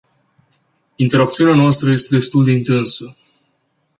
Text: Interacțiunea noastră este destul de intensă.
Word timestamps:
Interacțiunea 0.95 1.55
noastră 1.55 1.89
este 1.91 2.15
destul 2.15 2.43
de 2.43 2.51
intensă. 2.51 3.15